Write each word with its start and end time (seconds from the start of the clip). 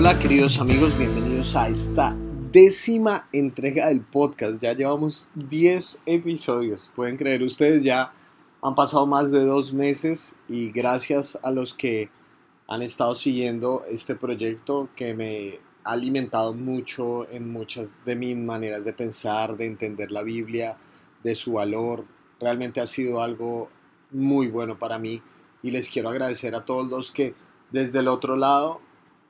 Hola 0.00 0.18
queridos 0.18 0.58
amigos, 0.58 0.96
bienvenidos 0.96 1.54
a 1.54 1.68
esta 1.68 2.16
décima 2.50 3.28
entrega 3.34 3.88
del 3.88 4.00
podcast. 4.00 4.58
Ya 4.58 4.72
llevamos 4.72 5.30
10 5.34 5.98
episodios. 6.06 6.90
Pueden 6.96 7.18
creer 7.18 7.42
ustedes, 7.42 7.84
ya 7.84 8.14
han 8.62 8.74
pasado 8.74 9.06
más 9.06 9.30
de 9.30 9.44
dos 9.44 9.74
meses 9.74 10.36
y 10.48 10.70
gracias 10.70 11.38
a 11.42 11.50
los 11.50 11.74
que 11.74 12.08
han 12.66 12.80
estado 12.80 13.14
siguiendo 13.14 13.82
este 13.90 14.14
proyecto 14.14 14.88
que 14.96 15.12
me 15.12 15.60
ha 15.84 15.90
alimentado 15.90 16.54
mucho 16.54 17.30
en 17.30 17.52
muchas 17.52 18.02
de 18.06 18.16
mis 18.16 18.38
maneras 18.38 18.86
de 18.86 18.94
pensar, 18.94 19.58
de 19.58 19.66
entender 19.66 20.12
la 20.12 20.22
Biblia, 20.22 20.78
de 21.22 21.34
su 21.34 21.52
valor. 21.52 22.06
Realmente 22.40 22.80
ha 22.80 22.86
sido 22.86 23.20
algo 23.20 23.68
muy 24.10 24.48
bueno 24.48 24.78
para 24.78 24.98
mí 24.98 25.20
y 25.62 25.72
les 25.72 25.90
quiero 25.90 26.08
agradecer 26.08 26.54
a 26.54 26.64
todos 26.64 26.88
los 26.88 27.10
que 27.10 27.34
desde 27.70 27.98
el 27.98 28.08
otro 28.08 28.36
lado 28.36 28.80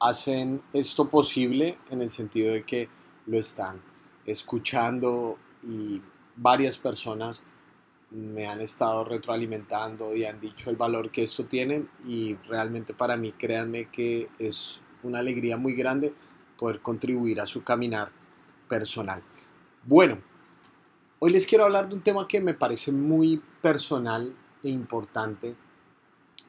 hacen 0.01 0.63
esto 0.73 1.09
posible 1.09 1.79
en 1.91 2.01
el 2.01 2.09
sentido 2.09 2.53
de 2.53 2.65
que 2.65 2.89
lo 3.27 3.39
están 3.39 3.81
escuchando 4.25 5.39
y 5.63 6.01
varias 6.37 6.79
personas 6.79 7.43
me 8.11 8.49
han 8.49 8.61
estado 8.61 9.05
retroalimentando 9.05 10.17
y 10.17 10.25
han 10.25 10.41
dicho 10.41 10.71
el 10.71 10.77
valor 10.77 11.11
que 11.11 11.23
esto 11.23 11.45
tiene 11.45 11.87
y 12.07 12.35
realmente 12.49 12.95
para 12.95 13.17
mí 13.17 13.33
créanme 13.33 13.89
que 13.91 14.29
es 14.39 14.81
una 15.03 15.21
alegría 15.21 15.57
muy 15.57 15.75
grande 15.75 16.13
poder 16.59 16.81
contribuir 16.81 17.41
a 17.41 17.47
su 17.47 17.63
caminar 17.63 18.11
personal. 18.69 19.23
Bueno, 19.85 20.19
hoy 21.19 21.31
les 21.31 21.47
quiero 21.47 21.65
hablar 21.65 21.89
de 21.89 21.95
un 21.95 22.01
tema 22.01 22.27
que 22.27 22.41
me 22.41 22.55
parece 22.55 22.91
muy 22.91 23.41
personal 23.61 24.35
e 24.63 24.71
importante 24.71 25.55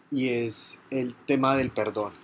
y 0.09 0.29
es 0.29 0.81
el 0.89 1.15
tema 1.15 1.55
del 1.55 1.69
perdón 1.69 2.20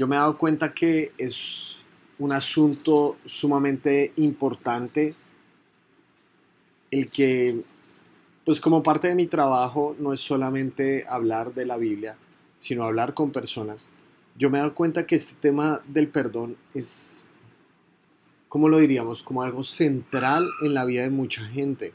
yo 0.00 0.06
me 0.06 0.16
he 0.16 0.18
dado 0.18 0.38
cuenta 0.38 0.72
que 0.72 1.12
es 1.18 1.82
un 2.18 2.32
asunto 2.32 3.18
sumamente 3.26 4.14
importante 4.16 5.14
el 6.90 7.10
que, 7.10 7.62
pues 8.46 8.62
como 8.62 8.82
parte 8.82 9.08
de 9.08 9.14
mi 9.14 9.26
trabajo, 9.26 9.94
no 9.98 10.14
es 10.14 10.20
solamente 10.20 11.04
hablar 11.06 11.52
de 11.52 11.66
la 11.66 11.76
Biblia, 11.76 12.16
sino 12.56 12.84
hablar 12.84 13.12
con 13.12 13.30
personas. 13.30 13.90
Yo 14.38 14.48
me 14.48 14.56
he 14.56 14.62
dado 14.62 14.74
cuenta 14.74 15.06
que 15.06 15.16
este 15.16 15.34
tema 15.38 15.82
del 15.86 16.08
perdón 16.08 16.56
es, 16.72 17.26
¿cómo 18.48 18.70
lo 18.70 18.78
diríamos? 18.78 19.22
Como 19.22 19.42
algo 19.42 19.64
central 19.64 20.48
en 20.62 20.72
la 20.72 20.86
vida 20.86 21.02
de 21.02 21.10
mucha 21.10 21.44
gente. 21.44 21.92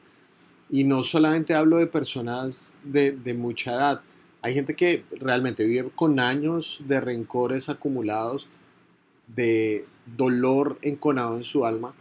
Y 0.69 0.83
no 0.83 1.01
solamente 1.01 1.55
hablo 1.55 1.77
de 1.77 1.87
personas 1.87 2.79
de, 2.83 3.13
de 3.13 3.33
mucha 3.33 3.73
edad, 3.73 4.01
hay 4.45 4.53
gente 4.53 4.75
que 4.75 5.03
realmente 5.09 5.65
vive 5.65 5.89
con 5.95 6.19
años 6.19 6.83
de 6.85 7.01
rencores 7.01 7.67
acumulados, 7.67 8.47
de 9.25 9.87
dolor 10.15 10.77
enconado 10.83 11.35
en 11.35 11.43
su 11.43 11.65
alma, 11.65 11.95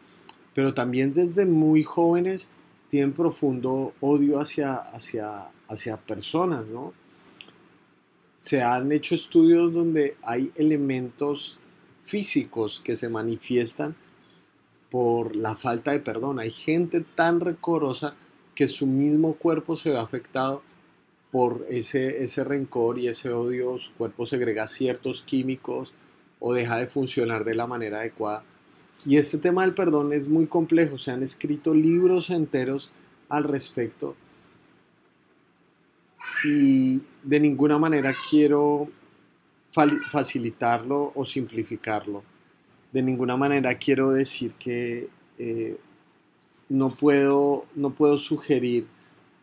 pero 0.53 0.75
también 0.75 1.15
desde 1.15 1.47
muy 1.47 1.83
jóvenes 1.84 2.50
tienen 2.91 3.15
profundo 3.15 3.95
odio 4.03 4.41
hacia, 4.41 4.75
hacia, 4.75 5.53
hacia 5.69 5.97
personas, 5.97 6.67
¿no? 6.67 6.92
Se 8.37 8.62
han 8.62 8.92
hecho 8.92 9.15
estudios 9.15 9.72
donde 9.72 10.19
hay 10.20 10.53
elementos 10.55 11.59
físicos 12.03 12.83
que 12.84 12.95
se 12.95 13.09
manifiestan 13.09 13.97
por 14.91 15.34
la 15.34 15.56
falta 15.56 15.92
de 15.92 16.00
perdón. 16.00 16.41
Hay 16.41 16.50
gente 16.50 17.00
tan 17.00 17.41
recorosa 17.41 18.17
que 18.55 18.69
su 18.69 18.87
mismo 18.87 19.33
cuerpo 19.37 19.77
se 19.77 19.89
ve 19.89 19.97
afectado 19.97 20.62
por 21.34 21.66
ese, 21.68 22.22
ese 22.22 22.44
rencor 22.44 23.00
y 23.00 23.08
ese 23.08 23.30
odio, 23.30 23.77
su 23.78 23.92
cuerpo 23.94 24.24
segrega 24.24 24.68
ciertos 24.68 25.20
químicos 25.22 25.92
o 26.38 26.54
deja 26.54 26.76
de 26.78 26.86
funcionar 26.86 27.42
de 27.42 27.56
la 27.56 27.66
manera 27.66 27.98
adecuada. 27.98 28.44
Y 29.04 29.16
este 29.16 29.38
tema 29.38 29.62
del 29.62 29.75
perdón 29.75 30.12
es 30.12 30.28
muy 30.28 30.47
complejo, 30.47 30.97
se 30.97 31.10
han 31.10 31.25
escrito 31.25 31.75
libros 31.75 32.31
enteros 32.31 32.92
al 33.28 33.42
respecto 33.42 34.14
y 36.44 37.03
de 37.25 37.41
ninguna 37.41 37.80
manera 37.80 38.14
quiero 38.30 38.86
facilitarlo 40.12 41.10
o 41.16 41.25
simplificarlo. 41.25 42.22
De 42.92 43.03
ninguna 43.03 43.36
manera 43.36 43.75
quiero 43.75 44.12
decir 44.12 44.53
que 44.53 45.09
eh, 45.38 45.78
no, 46.69 46.91
puedo, 46.91 47.66
no 47.75 47.91
puedo 47.91 48.19
sugerir 48.19 48.86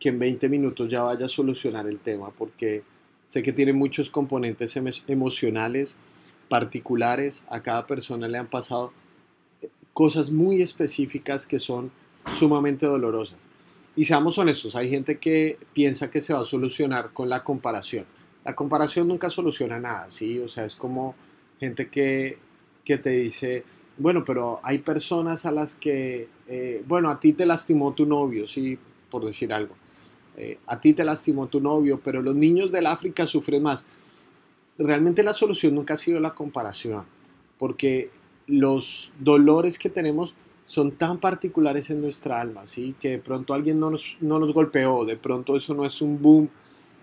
que 0.02 0.08
en 0.08 0.18
20 0.18 0.48
minutos 0.48 0.90
ya 0.90 1.02
vaya 1.02 1.26
a 1.26 1.28
solucionar 1.28 1.86
el 1.86 2.00
tema, 2.00 2.30
porque 2.36 2.82
sé 3.28 3.40
que 3.40 3.52
tiene 3.52 3.72
muchos 3.72 4.10
componentes 4.10 4.76
emocionales 5.06 5.96
particulares, 6.48 7.44
a 7.48 7.62
cada 7.62 7.86
persona 7.86 8.26
le 8.26 8.36
han 8.36 8.48
pasado 8.48 8.92
eh, 9.60 9.68
cosas 9.92 10.32
muy 10.32 10.60
específicas 10.60 11.46
que 11.46 11.60
son 11.60 11.92
sumamente 12.36 12.84
dolorosas. 12.84 13.46
Y 13.94 14.06
seamos 14.06 14.38
honestos, 14.38 14.74
hay 14.74 14.90
gente 14.90 15.18
que 15.18 15.56
piensa 15.72 16.10
que 16.10 16.20
se 16.20 16.34
va 16.34 16.40
a 16.40 16.44
solucionar 16.44 17.12
con 17.12 17.28
la 17.28 17.44
comparación. 17.44 18.04
La 18.44 18.56
comparación 18.56 19.06
nunca 19.06 19.30
soluciona 19.30 19.78
nada, 19.78 20.10
¿sí? 20.10 20.40
O 20.40 20.48
sea, 20.48 20.64
es 20.64 20.74
como 20.74 21.14
gente 21.60 21.90
que, 21.90 22.38
que 22.84 22.98
te 22.98 23.10
dice, 23.10 23.62
bueno, 23.98 24.24
pero 24.24 24.58
hay 24.64 24.78
personas 24.78 25.46
a 25.46 25.52
las 25.52 25.76
que, 25.76 26.28
eh, 26.48 26.82
bueno, 26.88 27.08
a 27.08 27.20
ti 27.20 27.34
te 27.34 27.46
lastimó 27.46 27.94
tu 27.94 28.04
novio, 28.04 28.48
¿sí? 28.48 28.80
Por 29.08 29.24
decir 29.24 29.52
algo. 29.52 29.76
Eh, 30.36 30.58
a 30.66 30.80
ti 30.80 30.94
te 30.94 31.04
lastimó 31.04 31.46
tu 31.46 31.60
novio, 31.60 32.00
pero 32.02 32.22
los 32.22 32.34
niños 32.34 32.70
del 32.70 32.86
África 32.86 33.26
sufren 33.26 33.62
más. 33.62 33.86
Realmente 34.78 35.22
la 35.22 35.34
solución 35.34 35.74
nunca 35.74 35.94
ha 35.94 35.98
sido 35.98 36.20
la 36.20 36.34
comparación, 36.34 37.04
porque 37.58 38.10
los 38.46 39.12
dolores 39.20 39.78
que 39.78 39.90
tenemos 39.90 40.34
son 40.66 40.92
tan 40.92 41.18
particulares 41.18 41.90
en 41.90 42.00
nuestra 42.00 42.40
alma, 42.40 42.64
¿sí? 42.64 42.94
que 42.98 43.10
de 43.10 43.18
pronto 43.18 43.52
alguien 43.52 43.78
no 43.78 43.90
nos, 43.90 44.16
no 44.20 44.38
nos 44.38 44.54
golpeó, 44.54 45.04
de 45.04 45.16
pronto 45.16 45.56
eso 45.56 45.74
no 45.74 45.84
es 45.84 46.00
un 46.00 46.22
boom 46.22 46.48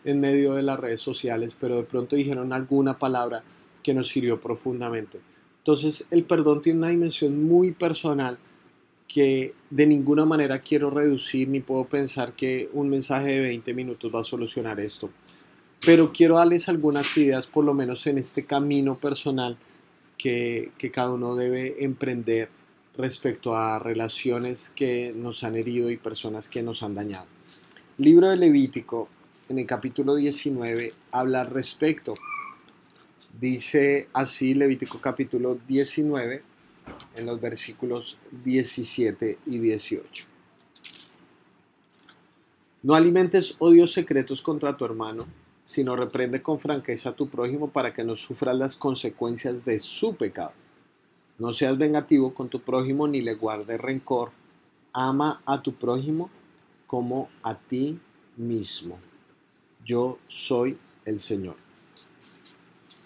en 0.05 0.19
medio 0.19 0.53
de 0.53 0.63
las 0.63 0.79
redes 0.79 1.01
sociales, 1.01 1.55
pero 1.59 1.75
de 1.75 1.83
pronto 1.83 2.15
dijeron 2.15 2.51
alguna 2.51 2.97
palabra 2.97 3.43
que 3.83 3.93
nos 3.93 4.07
sirvió 4.07 4.41
profundamente. 4.41 5.19
Entonces 5.59 6.07
el 6.09 6.23
perdón 6.23 6.61
tiene 6.61 6.79
una 6.79 6.89
dimensión 6.89 7.43
muy 7.43 7.71
personal 7.71 8.39
que 9.09 9.55
de 9.71 9.87
ninguna 9.87 10.23
manera 10.23 10.59
quiero 10.59 10.91
reducir 10.91 11.49
ni 11.49 11.59
puedo 11.59 11.85
pensar 11.85 12.33
que 12.33 12.69
un 12.73 12.89
mensaje 12.89 13.29
de 13.29 13.39
20 13.41 13.73
minutos 13.73 14.11
va 14.13 14.21
a 14.21 14.23
solucionar 14.23 14.79
esto. 14.79 15.09
Pero 15.83 16.13
quiero 16.13 16.37
darles 16.37 16.69
algunas 16.69 17.17
ideas, 17.17 17.47
por 17.47 17.65
lo 17.65 17.73
menos 17.73 18.05
en 18.05 18.19
este 18.19 18.45
camino 18.45 18.99
personal 18.99 19.57
que, 20.17 20.71
que 20.77 20.91
cada 20.91 21.11
uno 21.11 21.35
debe 21.35 21.83
emprender 21.83 22.49
respecto 22.95 23.55
a 23.55 23.79
relaciones 23.79 24.69
que 24.69 25.11
nos 25.15 25.43
han 25.43 25.55
herido 25.55 25.89
y 25.89 25.97
personas 25.97 26.47
que 26.47 26.61
nos 26.61 26.83
han 26.83 26.93
dañado. 26.93 27.25
Libro 27.97 28.27
de 28.27 28.37
Levítico, 28.37 29.09
en 29.49 29.57
el 29.57 29.65
capítulo 29.65 30.15
19, 30.15 30.93
habla 31.11 31.41
al 31.41 31.47
respecto. 31.47 32.13
Dice 33.39 34.07
así 34.13 34.53
Levítico 34.53 35.01
capítulo 35.01 35.57
19, 35.67 36.43
en 37.15 37.25
los 37.25 37.39
versículos 37.41 38.17
17 38.43 39.39
y 39.45 39.59
18. 39.59 40.25
No 42.81 42.95
alimentes 42.95 43.55
odios 43.59 43.91
secretos 43.91 44.41
contra 44.41 44.77
tu 44.77 44.85
hermano, 44.85 45.27
sino 45.63 45.95
reprende 45.95 46.41
con 46.41 46.59
franqueza 46.59 47.09
a 47.09 47.15
tu 47.15 47.29
prójimo 47.29 47.69
para 47.69 47.93
que 47.93 48.03
no 48.03 48.15
sufras 48.15 48.57
las 48.57 48.75
consecuencias 48.75 49.65
de 49.65 49.79
su 49.79 50.15
pecado. 50.15 50.53
No 51.37 51.53
seas 51.53 51.77
vengativo 51.77 52.33
con 52.33 52.49
tu 52.49 52.61
prójimo 52.61 53.07
ni 53.07 53.21
le 53.21 53.35
guardes 53.35 53.79
rencor. 53.79 54.31
Ama 54.93 55.41
a 55.45 55.61
tu 55.61 55.73
prójimo 55.73 56.29
como 56.87 57.29
a 57.43 57.55
ti 57.55 57.99
mismo. 58.35 58.99
Yo 59.85 60.17
soy 60.27 60.77
el 61.05 61.19
Señor. 61.19 61.55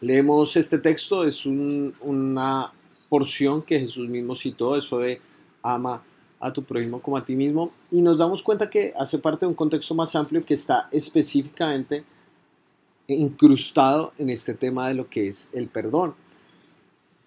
Leemos 0.01 0.55
este 0.55 0.77
texto, 0.77 1.25
es 1.25 1.45
una 1.45 2.73
porción 3.13 3.61
que 3.61 3.79
Jesús 3.79 4.09
mismo 4.09 4.33
citó, 4.33 4.75
eso 4.75 4.97
de 4.97 5.21
ama 5.61 6.01
a 6.39 6.51
tu 6.51 6.63
prójimo 6.63 6.99
como 6.99 7.15
a 7.15 7.23
ti 7.23 7.35
mismo, 7.35 7.71
y 7.91 8.01
nos 8.01 8.17
damos 8.17 8.41
cuenta 8.41 8.71
que 8.71 8.91
hace 8.97 9.19
parte 9.19 9.45
de 9.45 9.49
un 9.49 9.53
contexto 9.53 9.93
más 9.93 10.15
amplio 10.15 10.43
que 10.43 10.55
está 10.55 10.89
específicamente 10.91 12.03
incrustado 13.05 14.13
en 14.17 14.31
este 14.31 14.55
tema 14.55 14.87
de 14.87 14.95
lo 14.95 15.07
que 15.11 15.27
es 15.27 15.51
el 15.53 15.67
perdón. 15.67 16.15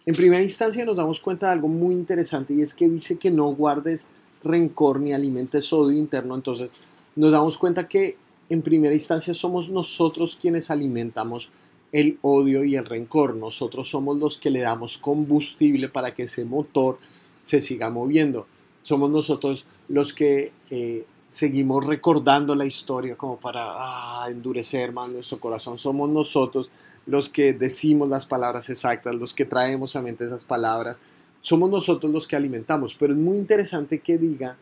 En 0.07 0.17
primera 0.17 0.43
instancia 0.43 0.85
nos 0.85 0.97
damos 0.97 1.21
cuenta 1.21 1.47
de 1.47 1.53
algo 1.53 1.69
muy 1.69 1.95
interesante 1.95 2.53
y 2.53 2.63
es 2.63 2.75
que 2.75 2.89
dice 2.89 3.17
que 3.17 3.31
no 3.31 3.47
guardes 3.55 4.09
rencor 4.43 4.99
ni 4.99 5.13
alimentes 5.13 5.73
odio 5.73 5.97
interno, 5.97 6.35
entonces 6.35 6.75
nos 7.15 7.31
damos 7.31 7.57
cuenta 7.57 7.87
que 7.87 8.19
en 8.49 8.61
primera 8.61 8.93
instancia 8.93 9.35
somos 9.35 9.69
nosotros 9.69 10.37
quienes 10.41 10.69
alimentamos 10.69 11.49
el 11.93 12.19
odio 12.23 12.65
y 12.65 12.77
el 12.77 12.85
rencor. 12.85 13.37
Nosotros 13.37 13.89
somos 13.89 14.19
los 14.19 14.39
que 14.39 14.51
le 14.51 14.61
damos 14.61 14.99
combustible 14.99 15.89
para 15.89 16.15
que 16.15 16.25
ese 16.25 16.45
motor 16.45 16.99
se 17.43 17.61
siga 17.61 17.91
moviendo. 17.91 18.47
Somos 18.83 19.11
nosotros 19.11 19.65
los 19.89 20.13
que 20.13 20.53
eh, 20.71 21.07
seguimos 21.29 21.85
recordando 21.85 22.55
la 22.55 22.67
historia 22.67 23.17
como 23.17 23.39
para 23.39 23.65
ah, 23.65 24.27
endurecer 24.31 24.93
más 24.93 25.09
nuestro 25.09 25.41
corazón. 25.41 25.79
Somos 25.79 26.11
nosotros 26.11 26.71
los 27.07 27.29
que 27.29 27.53
decimos 27.53 28.09
las 28.09 28.27
palabras 28.27 28.69
exactas, 28.71 29.15
los 29.15 29.35
que 29.35 29.45
traemos 29.45 29.97
a 29.97 30.03
mente 30.03 30.25
esas 30.25 30.45
palabras. 30.45 31.01
Somos 31.41 31.71
nosotros 31.71 32.13
los 32.13 32.27
que 32.27 32.37
alimentamos. 32.37 32.95
Pero 32.95 33.13
es 33.13 33.19
muy 33.19 33.37
interesante 33.37 34.01
que 34.01 34.19
diga 34.19 34.57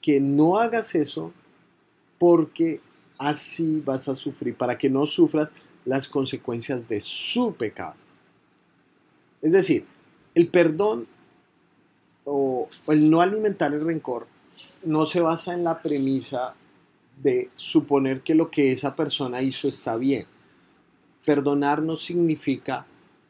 que 0.00 0.20
no 0.20 0.58
hagas 0.58 0.94
eso 0.94 1.32
porque 2.18 2.80
así 3.18 3.82
vas 3.84 4.08
a 4.08 4.14
sufrir, 4.14 4.54
para 4.54 4.76
que 4.76 4.90
no 4.90 5.06
sufras 5.06 5.50
las 5.84 6.08
consecuencias 6.08 6.88
de 6.88 7.00
su 7.00 7.54
pecado. 7.54 7.96
Es 9.42 9.52
decir, 9.52 9.84
el 10.34 10.48
perdón 10.48 11.06
o 12.24 12.68
el 12.88 13.10
no 13.10 13.20
alimentar 13.20 13.72
el 13.74 13.84
rencor 13.84 14.26
no 14.82 15.06
se 15.06 15.20
basa 15.20 15.52
en 15.54 15.64
la 15.64 15.82
premisa 15.82 16.54
de 17.22 17.50
suponer 17.56 18.22
que 18.22 18.34
lo 18.34 18.50
que 18.50 18.72
esa 18.72 18.96
persona 18.96 19.42
hizo 19.42 19.68
está 19.68 19.96
bien. 19.96 20.26
Perdonar 21.24 21.82
no 21.82 21.96
significa 21.96 22.86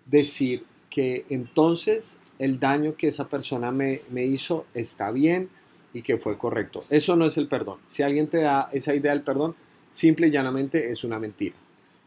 decir 0.06 0.64
que 0.90 1.24
entonces 1.28 2.20
el 2.38 2.58
daño 2.58 2.96
que 2.96 3.08
esa 3.08 3.28
persona 3.28 3.70
me, 3.70 4.00
me, 4.10 4.24
hizo 4.24 4.66
está 4.74 5.10
bien 5.10 5.48
y 5.92 6.02
que 6.02 6.18
fue 6.18 6.36
correcto. 6.38 6.84
Eso 6.90 7.16
no 7.16 7.26
es 7.26 7.36
el 7.36 7.48
perdón. 7.48 7.78
Si 7.86 8.02
alguien 8.02 8.26
te 8.26 8.38
da 8.38 8.68
esa 8.72 8.94
idea 8.94 9.12
del 9.12 9.22
perdón, 9.22 9.54
simple 9.92 10.28
y 10.28 10.30
llanamente 10.30 10.90
es 10.90 11.04
una 11.04 11.18
mentira. 11.18 11.56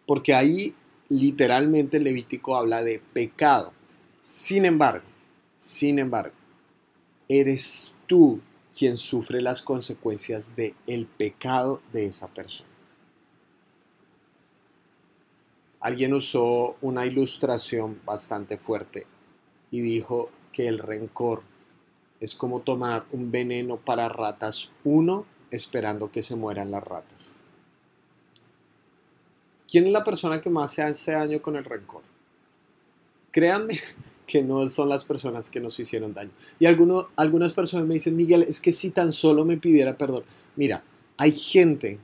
Porque 0.08 0.34
ahí 0.34 0.76
literalmente 1.10 1.98
el 1.98 2.06
Levítico 2.06 2.56
habla 2.56 2.82
de 2.82 3.00
pecado. 3.14 3.74
Sin 4.20 4.66
embargo, 4.66 5.06
sin 5.56 6.00
embargo, 6.00 6.36
eres 7.30 7.94
tú 8.08 8.42
quien 8.78 8.98
sufre 8.98 9.42
las 9.42 9.62
consecuencias 9.62 10.56
del 10.56 10.76
el 10.88 11.06
pecado 11.06 11.82
de 11.94 12.06
esa 12.06 12.28
persona. 12.28 12.70
Alguien 15.80 16.14
usó 16.14 16.76
una 16.82 17.06
ilustración 17.06 18.02
bastante 18.06 18.58
fuerte 18.58 19.06
y 19.72 19.82
dijo 19.82 20.32
que 20.52 20.68
el 20.68 20.80
rencor 20.80 21.44
es 22.20 22.34
como 22.36 22.62
tomar 22.62 23.06
un 23.12 23.32
veneno 23.32 23.78
para 23.78 24.10
ratas 24.10 24.72
uno 24.84 25.26
esperando 25.52 26.12
que 26.12 26.24
se 26.24 26.36
mueran 26.36 26.72
las 26.72 26.84
ratas. 26.84 27.37
¿Quién 29.70 29.86
es 29.86 29.92
la 29.92 30.04
persona 30.04 30.40
que 30.40 30.50
más 30.50 30.72
se 30.72 30.82
hace 30.82 31.12
daño 31.12 31.42
con 31.42 31.56
el 31.58 31.66
rencor? 31.66 32.02
Créanme 33.32 33.80
que 34.26 34.42
no 34.42 34.70
son 34.70 34.90
las 34.90 35.04
personas 35.04 35.50
que 35.50 35.60
nos 35.60 35.80
hicieron 35.80 36.14
daño. 36.14 36.32
Y 36.60 36.66
algunas 36.66 37.54
personas 37.54 37.86
me 37.86 37.96
dicen, 37.96 38.16
Miguel, 38.16 38.44
es 38.44 38.62
que 38.62 38.72
si 38.72 38.92
tan 38.92 39.12
solo 39.12 39.46
me 39.46 39.58
pidiera 39.58 39.98
perdón. 39.98 40.24
Mira, 40.56 40.84
hay 41.18 41.32
gente 41.32 42.00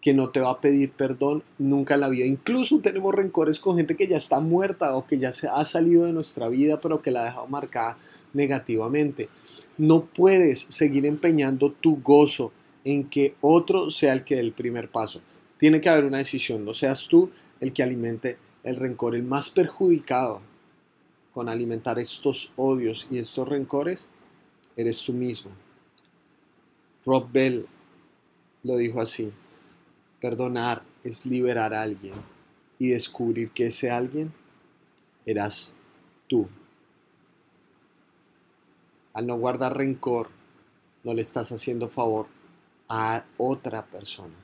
que 0.00 0.12
no 0.14 0.30
te 0.30 0.40
va 0.40 0.50
a 0.50 0.60
pedir 0.60 0.90
perdón 0.90 1.44
nunca 1.58 1.94
en 1.94 2.00
la 2.00 2.08
vida. 2.08 2.26
Incluso 2.26 2.80
tenemos 2.80 3.14
rencores 3.14 3.60
con 3.60 3.76
gente 3.76 3.94
que 3.94 4.08
ya 4.08 4.16
está 4.16 4.40
muerta 4.40 4.96
o 4.96 5.06
que 5.06 5.18
ya 5.18 5.32
se 5.32 5.48
ha 5.48 5.64
salido 5.64 6.04
de 6.04 6.12
nuestra 6.12 6.48
vida, 6.48 6.80
pero 6.80 7.02
que 7.02 7.12
la 7.12 7.22
ha 7.22 7.24
dejado 7.26 7.46
marcada 7.46 7.98
negativamente. 8.32 9.28
No 9.78 10.06
puedes 10.06 10.66
seguir 10.70 11.06
empeñando 11.06 11.72
tu 11.72 12.02
gozo 12.02 12.52
en 12.84 13.08
que 13.08 13.36
otro 13.40 13.90
sea 13.90 14.12
el 14.12 14.24
que 14.24 14.34
dé 14.34 14.40
el 14.40 14.52
primer 14.52 14.90
paso. 14.90 15.20
Tiene 15.62 15.80
que 15.80 15.88
haber 15.88 16.06
una 16.06 16.18
decisión, 16.18 16.64
no 16.64 16.74
seas 16.74 17.06
tú 17.06 17.30
el 17.60 17.72
que 17.72 17.84
alimente 17.84 18.36
el 18.64 18.74
rencor, 18.74 19.14
el 19.14 19.22
más 19.22 19.48
perjudicado 19.48 20.40
con 21.32 21.48
alimentar 21.48 22.00
estos 22.00 22.50
odios 22.56 23.06
y 23.12 23.18
estos 23.18 23.48
rencores, 23.48 24.08
eres 24.76 25.00
tú 25.04 25.12
mismo. 25.12 25.52
Rob 27.06 27.30
Bell 27.30 27.68
lo 28.64 28.76
dijo 28.76 29.00
así, 29.00 29.32
perdonar 30.20 30.82
es 31.04 31.26
liberar 31.26 31.74
a 31.74 31.82
alguien 31.82 32.14
y 32.80 32.88
descubrir 32.88 33.52
que 33.52 33.66
ese 33.66 33.88
alguien 33.88 34.32
eras 35.26 35.76
tú. 36.28 36.48
Al 39.12 39.28
no 39.28 39.36
guardar 39.36 39.76
rencor, 39.76 40.28
no 41.04 41.14
le 41.14 41.22
estás 41.22 41.52
haciendo 41.52 41.86
favor 41.86 42.26
a 42.88 43.24
otra 43.36 43.86
persona. 43.86 44.34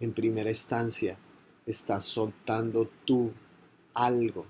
En 0.00 0.14
primera 0.14 0.48
instancia, 0.48 1.18
estás 1.66 2.04
soltando 2.04 2.88
tú 3.04 3.32
algo 3.92 4.46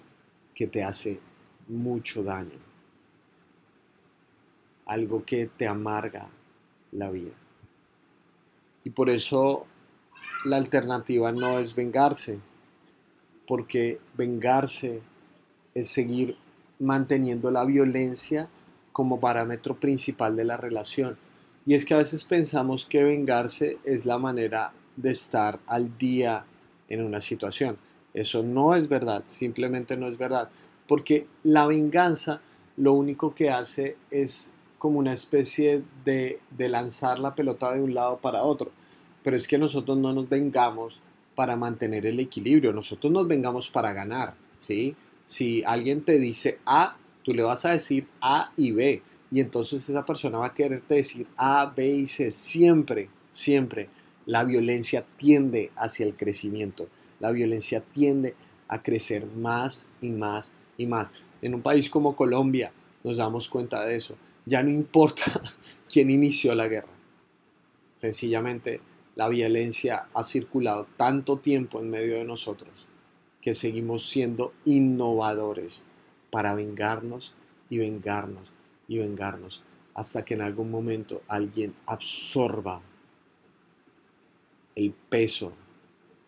que 0.55 0.69
te 0.69 0.85
hace 0.85 1.19
mucho 1.67 2.23
daño, 2.23 2.59
algo 4.87 5.25
que 5.25 5.47
te 5.47 5.67
amarga 5.67 6.29
la 6.93 7.11
vida. 7.11 7.35
Y 8.85 8.91
por 8.91 9.11
eso 9.11 9.67
la 10.45 10.57
alternativa 10.57 11.33
no 11.33 11.59
es 11.59 11.75
vengarse, 11.75 12.39
porque 13.49 13.99
vengarse 14.17 15.03
es 15.75 15.89
seguir 15.89 16.37
manteniendo 16.79 17.51
la 17.51 17.65
violencia 17.65 18.49
como 18.93 19.19
parámetro 19.19 19.81
principal 19.81 20.37
de 20.37 20.45
la 20.45 20.57
relación. 20.57 21.19
Y 21.67 21.75
es 21.75 21.85
que 21.85 21.95
a 21.95 21.99
veces 21.99 22.25
pensamos 22.25 22.87
que 22.87 23.03
vengarse 23.03 23.79
es 23.85 24.07
la 24.07 24.19
manera 24.19 24.73
de 24.97 25.11
estar 25.11 25.61
al 25.67 25.97
día 25.99 26.45
en 26.89 27.03
una 27.03 27.21
situación. 27.21 27.79
Eso 28.15 28.43
no 28.43 28.75
es 28.75 28.89
verdad, 28.89 29.23
simplemente 29.29 29.97
no 29.97 30.09
es 30.09 30.19
verdad 30.19 30.51
porque 30.91 31.29
la 31.45 31.69
venganza 31.69 32.41
lo 32.77 32.95
único 32.95 33.33
que 33.33 33.49
hace 33.49 33.97
es 34.11 34.51
como 34.77 34.99
una 34.99 35.13
especie 35.13 35.85
de, 36.05 36.41
lanzar 36.59 37.21
la 37.21 37.37
pelota 37.37 37.73
de 37.73 37.81
un 37.81 37.95
lado 37.95 38.19
para 38.19 38.43
otro. 38.43 38.73
Pero 39.23 39.37
es 39.37 39.47
que 39.47 39.57
nosotros 39.57 39.97
no 39.99 40.13
nos 40.13 40.29
vengamos 40.29 40.99
para 41.37 41.55
mantener 41.55 42.07
el 42.07 42.19
equilibrio, 42.19 42.73
nosotros 42.73 43.13
nos 43.13 43.29
vengamos 43.29 43.71
para 43.71 43.93
ganar, 43.93 44.35
¿sí? 44.59 44.97
Si 45.25 45.63
alguien 45.65 46.03
te 46.03 46.19
dice 46.19 46.59
A, 46.67 46.97
tú 47.23 47.35
le 47.35 47.45
vas 47.45 47.65
a 47.67 47.71
decir 47.71 48.09
A 48.21 48.51
y 48.57 48.73
B, 48.73 49.01
y 49.31 49.39
entonces 49.39 49.89
esa 49.89 50.05
persona 50.05 50.39
va 50.39 50.47
a 50.47 50.55
quererte 50.55 50.97
decir 50.97 51.29
A, 51.37 51.73
B 51.77 51.87
y 51.87 52.07
C, 52.09 52.33
siempre, 52.33 53.11
siempre. 53.31 53.89
La 54.31 54.45
violencia 54.45 55.05
tiende 55.17 55.73
hacia 55.75 56.07
el 56.07 56.15
crecimiento, 56.15 56.87
la 57.19 57.33
violencia 57.33 57.81
tiende 57.81 58.37
a 58.69 58.81
crecer 58.81 59.27
más 59.27 59.89
y 60.01 60.11
más 60.11 60.53
y 60.79 60.87
más. 60.87 61.11
En 61.43 61.53
un 61.53 61.63
país 61.63 61.91
como 61.91 62.15
Colombia 62.15 62.71
nos 63.03 63.17
damos 63.17 63.49
cuenta 63.49 63.85
de 63.85 63.97
eso. 63.97 64.15
Ya 64.47 64.63
no 64.63 64.71
importa 64.71 65.25
quién 65.93 66.11
inició 66.11 66.55
la 66.55 66.69
guerra. 66.69 66.93
Sencillamente 67.97 68.81
la 69.17 69.29
violencia 69.29 70.07
ha 70.15 70.23
circulado 70.23 70.87
tanto 70.97 71.39
tiempo 71.39 71.81
en 71.81 71.91
medio 71.91 72.15
de 72.15 72.25
nosotros 72.25 72.87
que 73.41 73.53
seguimos 73.53 74.09
siendo 74.09 74.53
innovadores 74.65 75.87
para 76.31 76.55
vengarnos 76.55 77.35
y 77.69 77.79
vengarnos 77.79 78.53
y 78.87 78.99
vengarnos 78.99 79.65
hasta 79.93 80.25
que 80.25 80.35
en 80.35 80.43
algún 80.43 80.71
momento 80.71 81.21
alguien 81.27 81.75
absorba 81.87 82.81
el 84.75 84.93
peso 84.93 85.53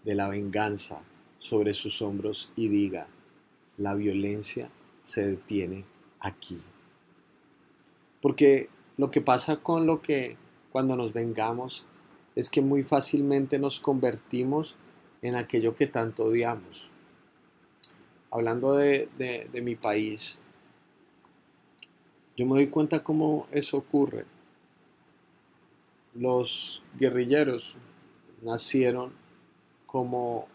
de 0.05 0.15
la 0.15 0.29
venganza 0.29 1.03
sobre 1.39 1.75
sus 1.75 2.03
hombros 2.03 2.51
y 2.57 2.69
diga, 2.69 3.09
la 3.77 3.95
violencia 3.95 4.71
se 5.01 5.27
detiene 5.27 5.85
aquí. 6.21 6.61
Porque 8.21 8.69
lo 8.97 9.11
que 9.11 9.21
pasa 9.21 9.57
con 9.57 9.87
lo 9.87 10.01
que 10.01 10.37
cuando 10.71 10.97
nos 10.97 11.13
vengamos 11.13 11.85
es 12.37 12.49
que 12.49 12.61
muy 12.61 12.83
fácilmente 12.83 13.59
nos 13.59 13.81
convertimos 13.81 14.77
en 15.21 15.35
aquello 15.37 15.75
que 15.75 15.87
tanto 15.87 16.25
odiamos. 16.25 16.91
Hablando 18.31 18.75
de, 18.75 19.09
de 19.19 19.63
mi 19.63 19.75
país, 19.75 20.39
yo 22.37 22.47
me 22.47 22.55
doy 22.55 22.69
cuenta 22.69 23.03
cómo 23.03 23.47
eso 23.51 23.77
ocurre. 23.77 24.25
Los 26.15 26.83
guerrilleros 26.99 27.77
nacieron 28.43 29.13
como 29.87 30.49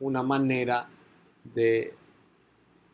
una 0.00 0.22
manera 0.22 0.88
de 1.54 1.94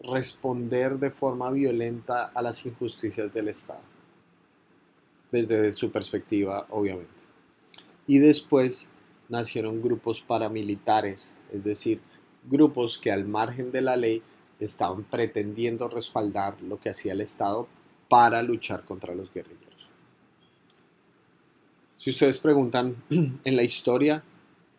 responder 0.01 0.99
de 0.99 1.11
forma 1.11 1.51
violenta 1.51 2.27
a 2.27 2.43
las 2.43 2.65
injusticias 2.67 3.33
del 3.33 3.49
Estado, 3.49 3.83
desde 5.31 5.73
su 5.73 5.91
perspectiva, 5.91 6.67
obviamente. 6.71 7.23
Y 8.07 8.19
después 8.19 8.89
nacieron 9.29 9.83
grupos 9.83 10.23
paramilitares, 10.23 11.37
es 11.53 11.65
decir, 11.65 12.01
grupos 12.49 12.99
que 12.99 13.11
al 13.11 13.27
margen 13.27 13.71
de 13.71 13.83
la 13.83 13.97
ley 13.97 14.23
estaban 14.61 15.05
pretendiendo 15.05 15.89
respaldar 15.89 16.61
lo 16.63 16.79
que 16.79 16.91
hacía 16.91 17.13
el 17.13 17.21
Estado 17.21 17.69
para 18.09 18.43
luchar 18.43 18.85
contra 18.85 19.15
los 19.15 19.33
guerrilleros. 19.33 19.91
Si 21.97 22.11
ustedes 22.11 22.39
preguntan, 22.39 22.97
en 23.11 23.57
la 23.57 23.63
historia, 23.63 24.23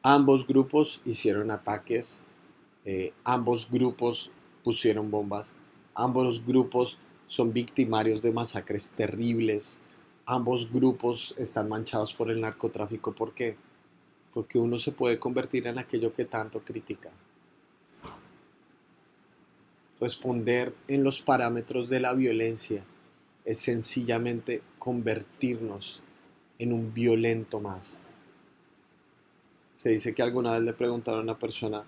ambos 0.04 0.48
grupos 0.48 1.02
hicieron 1.06 1.52
ataques, 1.52 2.24
eh, 2.86 3.14
ambos 3.24 3.70
grupos 3.70 4.32
pusieron 4.64 5.12
bombas. 5.12 5.54
Ambos 5.96 6.46
grupos 6.46 6.98
son 7.28 7.54
victimarios 7.54 8.22
de 8.22 8.32
masacres 8.32 8.92
terribles. 8.92 9.80
ambos 10.26 10.72
grupos 10.72 11.34
están 11.40 11.68
manchados 11.70 12.14
por 12.14 12.30
el 12.30 12.40
narcotráfico. 12.40 13.14
¿Por 13.14 13.34
qué? 13.34 13.58
Porque 14.32 14.60
uno 14.60 14.78
se 14.78 14.92
puede 14.92 15.18
convertir 15.18 15.66
en 15.66 15.80
aquello 15.80 16.14
que 16.14 16.26
tanto 16.26 16.60
critica. 16.60 17.10
Responder 20.00 20.76
en 20.88 21.04
los 21.04 21.20
parámetros 21.20 21.90
de 21.90 22.00
la 22.00 22.14
violencia 22.14 22.84
es 23.44 23.58
sencillamente 23.58 24.62
convertirnos 24.78 26.02
en 26.60 26.74
un 26.74 26.94
violento 26.94 27.60
más. 27.60 28.09
Se 29.80 29.88
dice 29.88 30.14
que 30.14 30.22
alguna 30.22 30.56
vez 30.56 30.64
le 30.64 30.74
preguntaron 30.74 31.22
a 31.22 31.24
una 31.24 31.40
persona, 31.40 31.86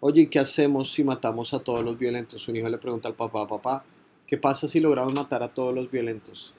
oye, 0.00 0.28
¿qué 0.28 0.40
hacemos 0.40 0.92
si 0.92 1.04
matamos 1.04 1.54
a 1.54 1.60
todos 1.60 1.84
los 1.84 1.96
violentos? 1.96 2.48
Un 2.48 2.56
hijo 2.56 2.68
le 2.68 2.78
pregunta 2.78 3.06
al 3.06 3.14
papá, 3.14 3.46
papá, 3.46 3.84
¿qué 4.26 4.36
pasa 4.36 4.66
si 4.66 4.80
logramos 4.80 5.14
matar 5.14 5.44
a 5.44 5.54
todos 5.54 5.72
los 5.72 5.88
violentos? 5.88 6.52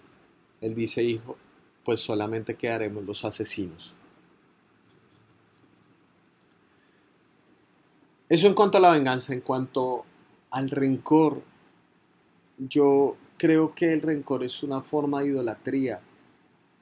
Él 0.62 0.74
dice, 0.74 1.04
hijo, 1.04 1.36
pues 1.84 2.00
solamente 2.00 2.56
quedaremos 2.56 3.04
los 3.04 3.26
asesinos. 3.26 3.94
Eso 8.30 8.48
en 8.48 8.54
cuanto 8.54 8.78
a 8.78 8.82
la 8.82 8.92
venganza, 8.92 9.34
en 9.34 9.42
cuanto 9.42 10.06
al 10.52 10.70
rencor, 10.70 11.44
yo 12.58 13.18
creo 13.38 13.76
que 13.76 13.92
el 13.92 14.02
rencor 14.02 14.46
es 14.46 14.64
una 14.64 14.80
forma 14.80 15.20
de 15.20 15.28
idolatría, 15.28 16.00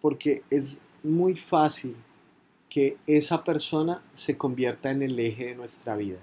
porque 0.01 0.43
es 0.51 0.83
muy 1.01 1.35
fácil 1.35 1.95
que 2.75 2.97
esa 3.07 3.45
persona 3.45 4.03
se 4.11 4.37
convierta 4.37 4.91
en 4.91 5.01
el 5.01 5.17
eje 5.17 5.45
de 5.45 5.55
nuestra 5.55 5.95
vida. 5.95 6.19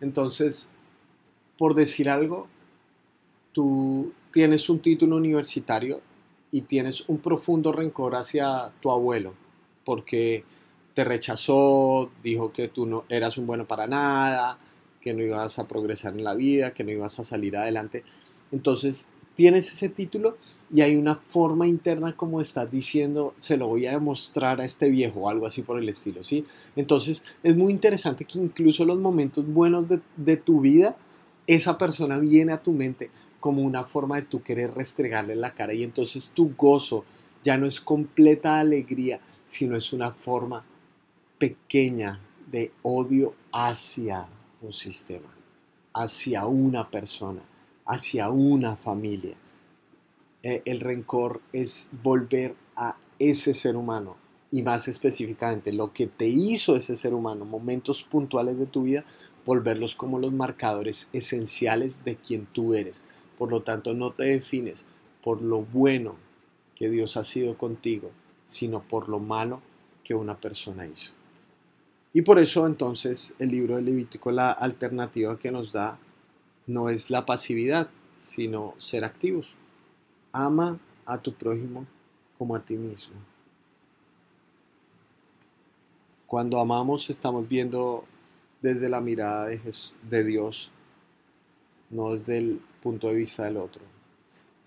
Entonces, 0.00 0.70
por 1.58 1.74
decir 1.74 2.08
algo, 2.08 2.46
tú 3.50 4.12
tienes 4.32 4.70
un 4.70 4.78
título 4.78 5.16
universitario 5.16 6.00
y 6.52 6.60
tienes 6.60 7.08
un 7.08 7.18
profundo 7.18 7.72
rencor 7.72 8.14
hacia 8.14 8.70
tu 8.80 8.92
abuelo, 8.92 9.34
porque 9.84 10.44
te 10.94 11.02
rechazó, 11.02 12.08
dijo 12.22 12.52
que 12.52 12.68
tú 12.68 12.86
no 12.86 13.04
eras 13.08 13.36
un 13.36 13.48
bueno 13.48 13.66
para 13.66 13.88
nada, 13.88 14.60
que 15.00 15.12
no 15.12 15.24
ibas 15.24 15.58
a 15.58 15.66
progresar 15.66 16.12
en 16.12 16.22
la 16.22 16.36
vida, 16.36 16.72
que 16.72 16.84
no 16.84 16.92
ibas 16.92 17.18
a 17.18 17.24
salir 17.24 17.56
adelante. 17.56 18.04
Entonces 18.52 19.08
tienes 19.34 19.72
ese 19.72 19.88
título 19.88 20.36
y 20.72 20.82
hay 20.82 20.96
una 20.96 21.14
forma 21.14 21.66
interna 21.66 22.16
como 22.16 22.40
estás 22.40 22.70
diciendo, 22.70 23.34
se 23.38 23.56
lo 23.56 23.68
voy 23.68 23.86
a 23.86 23.92
demostrar 23.92 24.60
a 24.60 24.64
este 24.64 24.88
viejo 24.88 25.20
o 25.20 25.28
algo 25.28 25.46
así 25.46 25.62
por 25.62 25.78
el 25.78 25.88
estilo, 25.88 26.22
¿sí? 26.22 26.44
Entonces 26.76 27.22
es 27.42 27.56
muy 27.56 27.72
interesante 27.72 28.24
que 28.24 28.38
incluso 28.38 28.84
los 28.84 28.98
momentos 28.98 29.46
buenos 29.46 29.88
de, 29.88 30.00
de 30.16 30.36
tu 30.36 30.60
vida, 30.60 30.96
esa 31.46 31.78
persona 31.78 32.18
viene 32.18 32.52
a 32.52 32.62
tu 32.62 32.72
mente 32.72 33.10
como 33.40 33.62
una 33.62 33.84
forma 33.84 34.16
de 34.16 34.22
tú 34.22 34.42
querer 34.42 34.72
restregarle 34.74 35.34
la 35.34 35.54
cara 35.54 35.72
y 35.72 35.82
entonces 35.82 36.30
tu 36.34 36.54
gozo 36.54 37.04
ya 37.42 37.56
no 37.56 37.66
es 37.66 37.80
completa 37.80 38.60
alegría, 38.60 39.20
sino 39.46 39.76
es 39.76 39.92
una 39.92 40.12
forma 40.12 40.64
pequeña 41.38 42.20
de 42.50 42.72
odio 42.82 43.34
hacia 43.52 44.28
un 44.60 44.72
sistema, 44.72 45.34
hacia 45.94 46.46
una 46.46 46.90
persona, 46.90 47.40
hacia 47.90 48.30
una 48.30 48.76
familia. 48.76 49.34
Eh, 50.44 50.62
el 50.64 50.78
rencor 50.78 51.40
es 51.52 51.90
volver 52.04 52.54
a 52.76 52.96
ese 53.18 53.52
ser 53.52 53.74
humano 53.74 54.16
y 54.48 54.62
más 54.62 54.86
específicamente 54.86 55.72
lo 55.72 55.92
que 55.92 56.06
te 56.06 56.28
hizo 56.28 56.76
ese 56.76 56.94
ser 56.94 57.14
humano, 57.14 57.44
momentos 57.44 58.04
puntuales 58.04 58.58
de 58.58 58.66
tu 58.66 58.84
vida, 58.84 59.02
volverlos 59.44 59.96
como 59.96 60.20
los 60.20 60.32
marcadores 60.32 61.10
esenciales 61.12 62.04
de 62.04 62.14
quien 62.14 62.46
tú 62.46 62.74
eres. 62.74 63.04
Por 63.36 63.50
lo 63.50 63.62
tanto, 63.62 63.92
no 63.92 64.12
te 64.12 64.24
defines 64.24 64.86
por 65.20 65.42
lo 65.42 65.62
bueno 65.62 66.14
que 66.76 66.90
Dios 66.90 67.16
ha 67.16 67.24
sido 67.24 67.58
contigo, 67.58 68.12
sino 68.44 68.86
por 68.86 69.08
lo 69.08 69.18
malo 69.18 69.62
que 70.04 70.14
una 70.14 70.40
persona 70.40 70.86
hizo. 70.86 71.10
Y 72.12 72.22
por 72.22 72.38
eso 72.38 72.68
entonces 72.68 73.34
el 73.40 73.50
libro 73.50 73.74
de 73.74 73.82
Levítico, 73.82 74.30
la 74.30 74.52
alternativa 74.52 75.40
que 75.40 75.50
nos 75.50 75.72
da 75.72 75.98
no 76.70 76.88
es 76.88 77.10
la 77.10 77.26
pasividad, 77.26 77.90
sino 78.16 78.74
ser 78.78 79.04
activos. 79.04 79.54
Ama 80.32 80.78
a 81.04 81.18
tu 81.18 81.34
prójimo 81.34 81.84
como 82.38 82.54
a 82.54 82.64
ti 82.64 82.76
mismo. 82.76 83.14
Cuando 86.26 86.60
amamos 86.60 87.10
estamos 87.10 87.48
viendo 87.48 88.04
desde 88.62 88.88
la 88.88 89.00
mirada 89.00 89.46
de, 89.46 89.60
de 90.08 90.24
Dios, 90.24 90.70
no 91.90 92.12
desde 92.12 92.38
el 92.38 92.60
punto 92.80 93.08
de 93.08 93.16
vista 93.16 93.44
del 93.44 93.56
otro. 93.56 93.82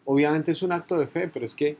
Obviamente 0.03 0.51
es 0.51 0.61
un 0.61 0.73
acto 0.73 0.99
de 0.99 1.07
fe, 1.07 1.29
pero 1.29 1.45
es 1.45 1.55
que, 1.55 1.77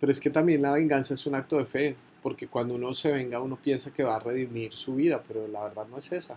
pero 0.00 0.10
es 0.10 0.18
que 0.18 0.30
también 0.30 0.62
la 0.62 0.72
venganza 0.72 1.14
es 1.14 1.24
un 1.26 1.36
acto 1.36 1.58
de 1.58 1.66
fe 1.66 1.96
porque 2.24 2.48
cuando 2.48 2.74
uno 2.74 2.92
se 2.92 3.12
venga 3.12 3.40
uno 3.40 3.56
piensa 3.56 3.92
que 3.92 4.02
va 4.02 4.16
a 4.16 4.20
redimir 4.20 4.72
su 4.72 4.96
vida, 4.96 5.22
pero 5.26 5.46
la 5.46 5.62
verdad 5.62 5.86
no 5.86 5.98
es 5.98 6.10
esa. 6.10 6.36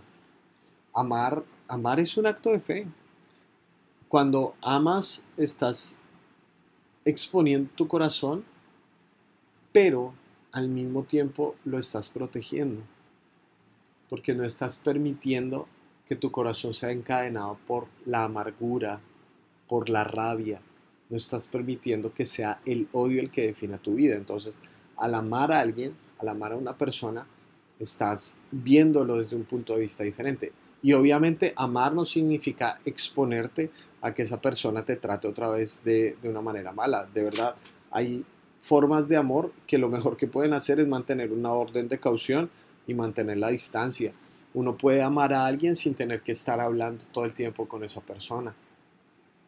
Amar, 0.95 1.43
amar 1.67 1.99
es 1.99 2.17
un 2.17 2.25
acto 2.25 2.49
de 2.49 2.59
fe. 2.59 2.87
Cuando 4.07 4.55
amas 4.61 5.23
estás 5.37 5.99
exponiendo 7.03 7.69
tu 7.75 7.87
corazón, 7.87 8.45
pero 9.73 10.13
al 10.53 10.69
mismo 10.69 11.03
tiempo 11.03 11.55
lo 11.65 11.77
estás 11.77 12.07
protegiendo, 12.07 12.81
porque 14.09 14.33
no 14.33 14.45
estás 14.45 14.77
permitiendo 14.77 15.67
que 16.07 16.15
tu 16.15 16.31
corazón 16.31 16.73
sea 16.73 16.91
encadenado 16.91 17.57
por 17.67 17.87
la 18.05 18.23
amargura, 18.23 19.01
por 19.67 19.89
la 19.89 20.05
rabia, 20.05 20.61
no 21.09 21.17
estás 21.17 21.47
permitiendo 21.47 22.13
que 22.13 22.25
sea 22.25 22.61
el 22.65 22.87
odio 22.93 23.19
el 23.19 23.31
que 23.31 23.47
defina 23.47 23.77
tu 23.77 23.95
vida. 23.95 24.15
Entonces, 24.15 24.57
al 24.97 25.13
amar 25.13 25.51
a 25.51 25.59
alguien, 25.59 25.95
al 26.19 26.29
amar 26.29 26.53
a 26.53 26.57
una 26.57 26.77
persona, 26.77 27.27
estás 27.79 28.37
viéndolo 28.51 29.17
desde 29.17 29.35
un 29.35 29.43
punto 29.43 29.73
de 29.73 29.81
vista 29.81 30.03
diferente. 30.03 30.53
Y 30.81 30.93
obviamente 30.93 31.53
amar 31.55 31.93
no 31.93 32.05
significa 32.05 32.79
exponerte 32.85 33.71
a 34.01 34.13
que 34.13 34.21
esa 34.21 34.39
persona 34.39 34.83
te 34.83 34.95
trate 34.95 35.27
otra 35.27 35.49
vez 35.49 35.83
de, 35.83 36.15
de, 36.21 36.29
una 36.29 36.41
manera 36.41 36.71
mala. 36.71 37.07
De 37.11 37.23
verdad, 37.23 37.55
hay 37.91 38.23
formas 38.59 39.07
de 39.07 39.17
amor 39.17 39.51
que 39.67 39.77
lo 39.77 39.89
mejor 39.89 40.15
que 40.17 40.27
pueden 40.27 40.53
hacer 40.53 40.79
es 40.79 40.87
mantener 40.87 41.31
una 41.31 41.51
orden 41.53 41.87
de 41.87 41.99
caución 41.99 42.49
y 42.87 42.93
mantener 42.93 43.37
la 43.37 43.49
distancia. 43.49 44.13
Uno 44.53 44.77
puede 44.77 45.01
amar 45.01 45.33
a 45.33 45.45
alguien 45.45 45.75
sin 45.75 45.95
tener 45.95 46.21
que 46.21 46.31
estar 46.31 46.59
hablando 46.59 47.03
todo 47.11 47.25
el 47.25 47.33
tiempo 47.33 47.67
con 47.67 47.83
esa 47.83 48.01
persona. 48.01 48.55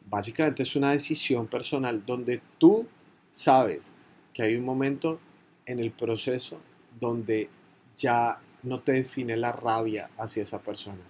Básicamente 0.09 0.63
es 0.63 0.75
una 0.75 0.91
decisión 0.91 1.47
personal 1.47 2.05
donde 2.05 2.41
tú 2.57 2.87
sabes 3.29 3.93
que 4.33 4.43
hay 4.43 4.55
un 4.55 4.65
momento 4.65 5.19
en 5.65 5.79
el 5.79 5.91
proceso 5.91 6.59
donde 6.99 7.49
ya 7.97 8.39
no 8.63 8.79
te 8.81 8.93
define 8.93 9.35
la 9.37 9.51
rabia 9.51 10.09
hacia 10.17 10.43
esa 10.43 10.61
persona. 10.61 11.01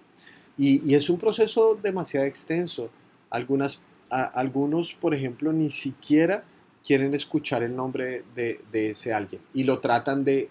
Y, 0.56 0.94
es 0.94 1.08
un 1.08 1.18
proceso 1.18 1.78
demasiado 1.80 2.26
extenso. 2.26 2.90
Algunas, 3.30 3.82
algunos, 4.10 4.94
por 4.94 5.14
ejemplo, 5.14 5.52
ni 5.52 5.70
siquiera 5.70 6.44
quieren 6.84 7.14
escuchar 7.14 7.62
el 7.62 7.76
nombre 7.76 8.24
de, 8.34 8.60
ese 8.72 9.12
alguien 9.12 9.42
y 9.52 9.64
lo 9.64 9.80
tratan 9.80 10.24
de 10.24 10.48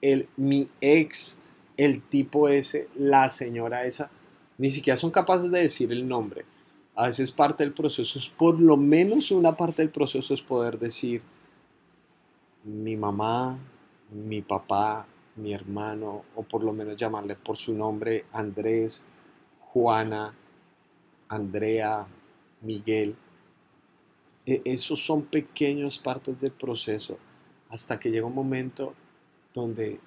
el, 0.00 0.28
mi 0.36 0.68
ex, 0.80 1.38
el 1.76 2.02
tipo 2.02 2.48
ese, 2.48 2.88
la 2.96 3.28
señora 3.28 3.84
esa. 3.84 4.10
Ni 4.58 4.70
siquiera 4.70 4.96
son 4.96 5.10
capaces 5.10 5.50
de 5.50 5.60
decir 5.60 5.92
el 5.92 6.08
nombre. 6.08 6.44
A 6.96 7.06
veces 7.08 7.32
parte 7.32 7.64
del 7.64 7.72
proceso 7.72 8.18
es, 8.18 8.28
por 8.28 8.60
lo 8.60 8.76
menos 8.76 9.30
una 9.30 9.56
parte 9.56 9.82
del 9.82 9.90
proceso 9.90 10.32
es 10.32 10.40
poder 10.40 10.78
decir, 10.78 11.22
mi 12.64 12.96
mamá, 12.96 13.58
mi 14.12 14.42
papá, 14.42 15.06
mi 15.36 15.52
hermano, 15.52 16.24
o 16.34 16.42
por 16.42 16.62
lo 16.62 16.72
menos 16.72 16.96
llamarle 16.96 17.36
por 17.36 17.56
su 17.56 17.72
nombre, 17.74 18.24
Andrés, 18.32 19.06
Juana, 19.60 20.34
Andrea, 21.28 22.06
Miguel. 22.60 23.16
E, 24.46 24.62
esos 24.64 25.04
son 25.04 25.22
pequeñas 25.22 25.98
partes 25.98 26.40
del 26.40 26.52
proceso 26.52 27.18
hasta 27.70 27.98
que 27.98 28.10
llega 28.10 28.26
un 28.26 28.34
momento 28.34 28.94
donde 29.52 29.98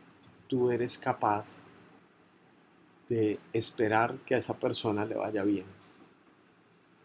tú 0.48 0.72
eres 0.72 0.98
capaz 0.98 1.64
de 3.10 3.40
esperar 3.54 4.18
que 4.26 4.36
a 4.36 4.38
esa 4.38 4.58
persona 4.58 5.06
le 5.06 5.16
vaya 5.16 5.44
bien, 5.44 5.66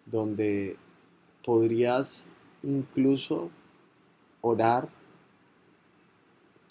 donde 0.07 0.77
podrías 1.45 2.29
incluso 2.63 3.51
orar 4.41 4.89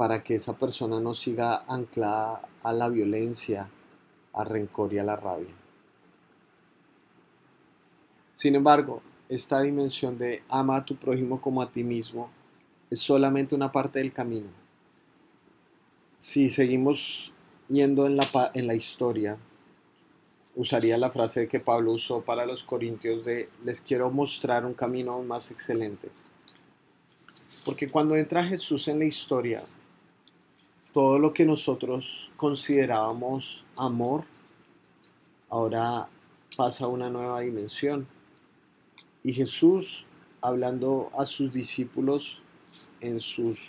para 0.01 0.24
que 0.24 0.34
esa 0.34 0.58
persona 0.58 1.00
no 1.00 1.13
siga 1.13 1.63
anclada 1.67 2.41
a 2.63 2.74
la 2.74 2.89
violencia, 2.89 3.70
al 4.34 4.48
rencor 4.48 4.91
y 4.91 4.98
a 4.98 5.03
la 5.03 5.15
rabia. 5.15 5.53
Sin 8.31 8.55
embargo, 8.55 9.03
esta 9.29 9.62
dimensión 9.62 10.17
de 10.17 10.41
ama 10.50 10.77
a 10.77 10.86
tu 10.86 10.96
prójimo 10.96 11.39
como 11.39 11.62
a 11.62 11.72
ti 11.72 11.84
mismo 11.84 12.31
es 12.89 13.00
solamente 13.00 13.53
una 13.53 13.72
parte 13.72 14.00
del 14.00 14.12
camino. 14.12 14.48
Si 16.17 16.50
seguimos 16.50 17.31
yendo 17.67 18.08
en 18.08 18.17
la, 18.17 18.25
en 18.55 18.65
la 18.65 18.74
historia, 18.74 19.38
usaría 20.55 20.98
la 20.98 21.12
frase 21.12 21.48
que 21.48 21.60
Pablo 21.60 21.91
usó 21.91 22.22
para 22.22 22.48
los 22.48 22.63
corintios 22.63 23.24
de 23.24 23.50
les 23.63 23.81
quiero 23.81 24.10
mostrar 24.10 24.65
un 24.65 24.74
camino 24.74 25.22
más 25.22 25.51
excelente. 25.51 26.10
Porque 27.63 27.88
cuando 27.88 28.15
entra 28.15 28.43
Jesús 28.43 28.88
en 28.88 28.98
la 28.98 29.05
historia, 29.05 29.63
todo 30.93 31.19
lo 31.19 31.33
que 31.33 31.45
nosotros 31.45 32.31
considerábamos 32.36 33.65
amor, 33.77 34.25
ahora 35.50 36.10
pasa 36.57 36.86
a 36.86 36.89
una 36.89 37.10
nueva 37.10 37.39
dimensión. 37.41 38.07
Y 39.24 39.33
Jesús, 39.33 40.05
hablando 40.41 41.12
a 41.17 41.25
sus 41.25 41.51
discípulos 41.51 42.41
en 43.00 43.19
sus 43.19 43.60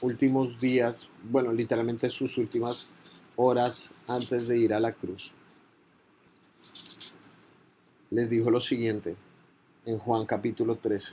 últimos 0.00 0.58
días, 0.58 1.08
bueno, 1.22 1.52
literalmente 1.52 2.10
sus 2.10 2.38
últimas 2.38 2.90
horas 3.36 3.92
antes 4.08 4.48
de 4.48 4.58
ir 4.58 4.74
a 4.74 4.80
la 4.80 4.92
cruz, 4.92 5.32
les 8.10 8.28
dijo 8.28 8.50
lo 8.50 8.60
siguiente 8.60 9.16
en 9.84 9.98
Juan 9.98 10.26
capítulo 10.26 10.76
13. 10.76 11.12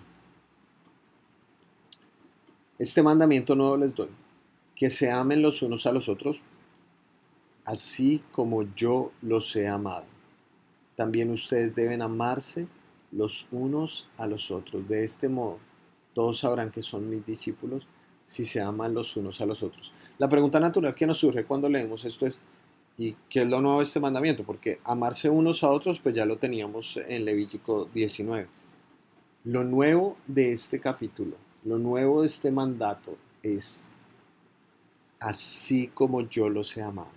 Este 2.78 3.04
mandamiento 3.04 3.56
nuevo 3.56 3.78
les 3.78 3.94
doy, 3.94 4.10
que 4.75 4.89
se 4.89 5.12
amen 5.12 5.41
los 5.41 5.62
unos 5.62 5.86
a 5.86 5.91
los 5.91 6.10
otros, 6.10 6.41
así 7.63 8.24
como 8.32 8.63
yo 8.75 9.12
los 9.22 9.55
he 9.55 9.67
amado. 9.67 10.05
También 10.96 11.32
ustedes 11.32 11.75
deben 11.75 12.01
amarse 12.01 12.67
los 13.12 13.48
unos 13.51 14.08
a 14.17 14.27
los 14.27 14.51
otros. 14.51 14.88
De 14.88 15.03
este 15.03 15.29
modo, 15.29 15.60
todos 16.13 16.39
sabrán 16.39 16.72
que 16.72 16.84
son 16.84 17.10
mis 17.10 17.25
discípulos 17.25 17.88
si 18.25 18.46
se 18.46 18.62
aman 18.62 18.94
los 18.94 19.15
unos 19.17 19.39
a 19.41 19.46
los 19.46 19.62
otros. 19.63 19.91
La 20.17 20.29
pregunta 20.29 20.60
natural 20.60 20.96
que 20.96 21.05
nos 21.08 21.20
surge 21.20 21.44
cuando 21.44 21.70
leemos 21.70 22.05
esto 22.05 22.25
es, 22.25 22.41
¿y 22.98 23.15
qué 23.29 23.41
es 23.41 23.48
lo 23.48 23.62
nuevo 23.62 23.79
de 23.79 23.84
este 23.84 24.00
mandamiento? 24.00 24.44
Porque 24.44 24.79
amarse 24.84 25.29
unos 25.29 25.63
a 25.63 25.70
otros, 25.70 26.00
pues 26.00 26.15
ya 26.15 26.25
lo 26.25 26.38
teníamos 26.38 26.98
en 27.08 27.25
Levítico 27.25 27.89
19. 27.94 28.48
Lo 29.44 29.63
nuevo 29.63 30.17
de 30.27 30.51
este 30.53 30.79
capítulo 30.79 31.38
lo 31.65 31.79
nuevo 31.79 32.22
de 32.22 32.27
este 32.27 32.51
mandato 32.51 33.17
es 33.41 33.89
así 35.20 35.90
como 35.94 36.22
yo 36.22 36.50
los 36.50 36.76
he 36.78 36.82
amado. 36.82 37.12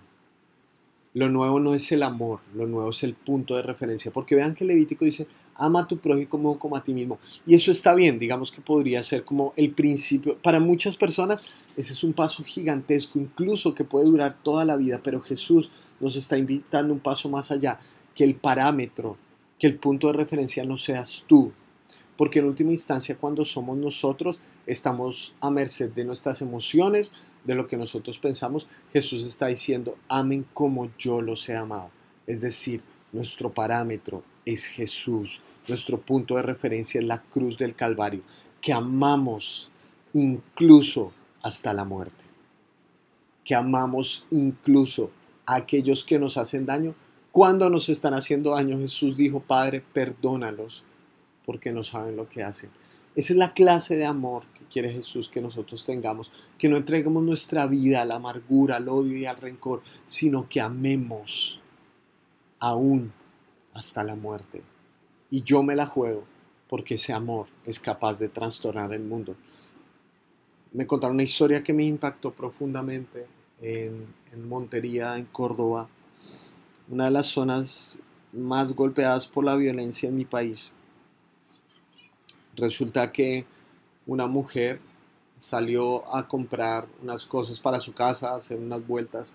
Lo 1.13 1.27
nuevo 1.27 1.59
no 1.59 1.73
es 1.73 1.91
el 1.91 2.03
amor, 2.03 2.39
lo 2.53 2.67
nuevo 2.67 2.91
es 2.91 3.03
el 3.03 3.15
punto 3.15 3.55
de 3.55 3.63
referencia, 3.63 4.11
porque 4.11 4.35
vean 4.35 4.53
que 4.53 4.63
Levítico 4.63 5.05
dice, 5.05 5.27
ama 5.55 5.81
a 5.81 5.87
tu 5.87 5.97
prójimo 5.97 6.57
como 6.59 6.75
a 6.75 6.83
ti 6.83 6.93
mismo. 6.93 7.19
Y 7.45 7.55
eso 7.55 7.71
está 7.71 7.95
bien, 7.95 8.19
digamos 8.19 8.51
que 8.51 8.61
podría 8.61 9.03
ser 9.03 9.25
como 9.25 9.53
el 9.55 9.71
principio. 9.71 10.37
Para 10.37 10.59
muchas 10.59 10.95
personas 10.95 11.47
ese 11.75 11.93
es 11.93 12.03
un 12.03 12.13
paso 12.13 12.43
gigantesco, 12.43 13.19
incluso 13.19 13.73
que 13.73 13.83
puede 13.83 14.05
durar 14.05 14.37
toda 14.41 14.65
la 14.65 14.77
vida, 14.77 15.01
pero 15.03 15.21
Jesús 15.21 15.69
nos 15.99 16.15
está 16.15 16.37
invitando 16.37 16.93
un 16.93 16.99
paso 16.99 17.29
más 17.29 17.51
allá, 17.51 17.79
que 18.15 18.23
el 18.23 18.35
parámetro, 18.35 19.17
que 19.57 19.67
el 19.67 19.77
punto 19.77 20.07
de 20.07 20.13
referencia 20.13 20.63
no 20.63 20.77
seas 20.77 21.23
tú, 21.27 21.51
porque 22.19 22.39
en 22.39 22.47
última 22.47 22.73
instancia 22.73 23.17
cuando 23.17 23.45
somos 23.45 23.77
nosotros 23.77 24.41
estamos 24.67 25.33
a 25.39 25.49
merced 25.49 25.89
de 25.93 26.03
nuestras 26.03 26.41
emociones, 26.41 27.13
de 27.45 27.55
lo 27.55 27.65
que 27.65 27.77
nosotros 27.77 28.17
pensamos. 28.17 28.67
Jesús 28.91 29.23
está 29.23 29.47
diciendo, 29.47 29.97
amen 30.09 30.45
como 30.53 30.91
yo 30.97 31.21
los 31.21 31.47
he 31.47 31.55
amado. 31.55 31.91
Es 32.27 32.41
decir, 32.41 32.81
nuestro 33.13 33.53
parámetro 33.53 34.21
es 34.43 34.65
Jesús, 34.65 35.39
nuestro 35.69 36.01
punto 36.01 36.35
de 36.35 36.41
referencia 36.41 36.99
es 36.99 37.07
la 37.07 37.23
cruz 37.23 37.57
del 37.57 37.73
Calvario, 37.73 38.23
que 38.59 38.73
amamos 38.73 39.71
incluso 40.11 41.13
hasta 41.41 41.73
la 41.73 41.85
muerte, 41.85 42.25
que 43.45 43.55
amamos 43.55 44.25
incluso 44.29 45.09
a 45.45 45.55
aquellos 45.55 46.03
que 46.03 46.19
nos 46.19 46.35
hacen 46.35 46.65
daño. 46.65 46.95
Cuando 47.31 47.69
nos 47.69 47.87
están 47.87 48.13
haciendo 48.13 48.51
daño, 48.51 48.77
Jesús 48.77 49.15
dijo, 49.15 49.39
Padre, 49.39 49.81
perdónalos, 49.93 50.83
porque 51.49 51.71
no 51.71 51.81
saben 51.81 52.15
lo 52.15 52.29
que 52.29 52.43
hacen. 52.43 52.69
Esa 53.15 53.33
es 53.33 53.39
la 53.39 53.55
clase 53.55 53.95
de 53.95 54.05
amor 54.05 54.43
que 54.53 54.65
quiere 54.65 54.91
Jesús 54.91 55.29
que 55.29 55.41
nosotros 55.41 55.83
tengamos, 55.83 56.29
que 56.59 56.69
no 56.69 56.77
entreguemos 56.77 57.23
nuestra 57.23 57.65
vida 57.65 58.03
a 58.03 58.05
la 58.05 58.17
amargura, 58.17 58.75
al 58.75 58.87
odio 58.87 59.17
y 59.17 59.25
al 59.25 59.35
rencor, 59.35 59.81
sino 60.05 60.47
que 60.47 60.61
amemos 60.61 61.59
aún 62.59 63.11
hasta 63.73 64.03
la 64.03 64.15
muerte. 64.15 64.61
Y 65.31 65.41
yo 65.41 65.63
me 65.63 65.75
la 65.75 65.87
juego 65.87 66.23
porque 66.69 66.93
ese 66.93 67.13
amor 67.13 67.47
es 67.65 67.79
capaz 67.79 68.19
de 68.19 68.29
trastornar 68.29 68.93
el 68.93 69.01
mundo. 69.01 69.35
Me 70.71 70.85
contaron 70.85 71.15
una 71.15 71.23
historia 71.23 71.63
que 71.63 71.73
me 71.73 71.83
impactó 71.83 72.29
profundamente 72.29 73.25
en, 73.59 74.05
en 74.31 74.47
Montería, 74.47 75.17
en 75.17 75.25
Córdoba, 75.25 75.89
una 76.89 77.05
de 77.05 77.11
las 77.11 77.25
zonas 77.25 77.97
más 78.33 78.75
golpeadas 78.75 79.25
por 79.25 79.43
la 79.43 79.55
violencia 79.55 80.09
en 80.09 80.15
mi 80.15 80.25
país. 80.25 80.73
Resulta 82.59 83.11
que 83.13 83.45
una 84.05 84.27
mujer 84.27 84.81
salió 85.37 86.13
a 86.13 86.27
comprar 86.27 86.87
unas 87.01 87.25
cosas 87.25 87.59
para 87.59 87.79
su 87.79 87.93
casa, 87.93 88.31
a 88.31 88.35
hacer 88.35 88.57
unas 88.57 88.85
vueltas, 88.85 89.33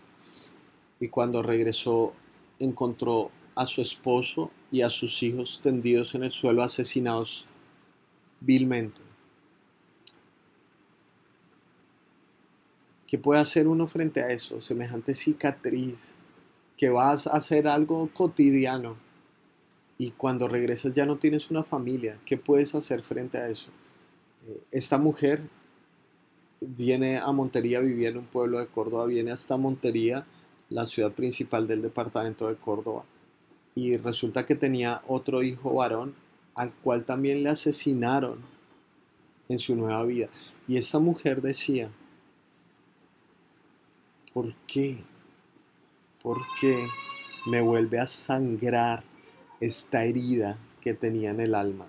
y 1.01 1.09
cuando 1.09 1.43
regresó 1.43 2.13
encontró 2.59 3.31
a 3.55 3.65
su 3.65 3.81
esposo 3.81 4.51
y 4.71 4.83
a 4.83 4.91
sus 4.91 5.23
hijos 5.23 5.61
tendidos 5.63 6.15
en 6.15 6.25
el 6.25 6.33
suelo 6.33 6.63
asesinados 6.63 7.47
vilmente. 8.41 9.01
¿Qué 13.07 13.17
puede 13.17 13.41
hacer 13.41 13.69
uno 13.69 13.87
frente 13.87 14.23
a 14.23 14.29
eso? 14.29 14.61
Semejante 14.61 15.15
cicatriz, 15.15 16.13
que 16.77 16.91
vas 16.91 17.27
a 17.27 17.31
hacer 17.31 17.69
algo 17.69 18.11
cotidiano, 18.13 18.97
y 19.99 20.11
cuando 20.13 20.49
regresas 20.49 20.95
ya 20.95 21.07
no 21.07 21.17
tienes 21.17 21.51
una 21.51 21.63
familia. 21.63 22.19
¿Qué 22.25 22.37
puedes 22.37 22.75
hacer 22.75 23.03
frente 23.03 23.39
a 23.39 23.49
eso? 23.49 23.69
Eh, 24.47 24.61
esta 24.71 24.99
mujer 24.99 25.43
viene 26.61 27.19
a 27.19 27.31
Montería, 27.33 27.81
vivía 27.81 28.09
en 28.09 28.19
un 28.19 28.27
pueblo 28.27 28.59
de 28.59 28.67
Córdoba, 28.67 29.07
viene 29.07 29.31
hasta 29.31 29.57
Montería, 29.57 30.27
la 30.71 30.87
ciudad 30.87 31.13
principal 31.13 31.67
del 31.67 31.83
departamento 31.83 32.49
de 32.49 32.57
Córdoba, 32.57 33.05
y 33.75 33.97
resulta 33.97 34.47
que 34.47 34.55
tenía 34.55 35.03
otro 35.07 35.43
hijo 35.43 35.75
varón 35.75 36.15
al 36.55 36.73
cual 36.73 37.05
también 37.05 37.43
le 37.43 37.51
asesinaron 37.51 38.39
en 39.49 39.59
su 39.59 39.77
nueva 39.77 40.05
vida. 40.05 40.29
Y 40.67 40.77
esta 40.77 40.99
mujer 40.99 41.43
decía, 41.43 41.91
¿por 44.33 44.55
qué? 44.67 44.99
¿Por 46.23 46.39
qué 46.61 46.87
me 47.47 47.61
vuelve 47.61 47.99
a 47.99 48.07
sangrar 48.07 49.05
esta 49.61 50.05
herida 50.05 50.59
que 50.81 50.95
tenía 50.95 51.31
en 51.31 51.41
el 51.41 51.55
alma. 51.55 51.87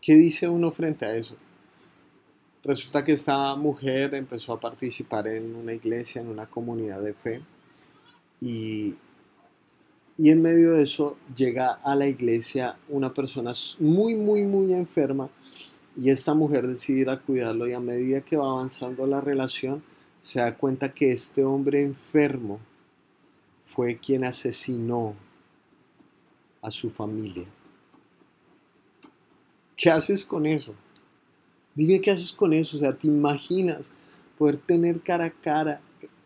¿Qué 0.00 0.14
dice 0.14 0.48
uno 0.48 0.70
frente 0.70 1.04
a 1.04 1.14
eso? 1.14 1.36
Resulta 2.62 3.04
que 3.04 3.12
esta 3.12 3.54
mujer 3.56 4.14
empezó 4.14 4.52
a 4.52 4.60
participar 4.60 5.28
en 5.28 5.54
una 5.54 5.72
iglesia, 5.72 6.20
en 6.20 6.28
una 6.28 6.46
comunidad 6.46 7.00
de 7.00 7.14
fe, 7.14 7.42
y, 8.40 8.96
y 10.16 10.30
en 10.30 10.42
medio 10.42 10.72
de 10.72 10.82
eso 10.82 11.16
llega 11.34 11.72
a 11.72 11.94
la 11.94 12.06
iglesia 12.06 12.76
una 12.88 13.12
persona 13.12 13.52
muy, 13.78 14.14
muy, 14.14 14.44
muy 14.44 14.72
enferma, 14.72 15.30
y 15.96 16.10
esta 16.10 16.34
mujer 16.34 16.66
decide 16.66 17.00
ir 17.00 17.10
a 17.10 17.20
cuidarlo, 17.20 17.66
y 17.66 17.72
a 17.72 17.80
medida 17.80 18.20
que 18.20 18.36
va 18.36 18.50
avanzando 18.50 19.06
la 19.06 19.20
relación, 19.20 19.82
se 20.20 20.40
da 20.40 20.56
cuenta 20.56 20.92
que 20.92 21.12
este 21.12 21.44
hombre 21.44 21.82
enfermo 21.82 22.60
fue 23.64 23.96
quien 23.96 24.24
asesinó 24.24 25.14
a 26.62 26.70
su 26.70 26.90
familia. 26.90 27.46
¿Qué 29.76 29.90
haces 29.90 30.24
con 30.24 30.46
eso? 30.46 30.74
Dime 31.74 32.00
qué 32.00 32.10
haces 32.10 32.32
con 32.32 32.52
eso. 32.52 32.76
O 32.76 32.80
sea, 32.80 32.96
¿te 32.96 33.06
imaginas 33.06 33.90
poder 34.36 34.58
tener 34.58 35.00
cara 35.00 35.26
a 35.26 35.30
cara 35.30 35.80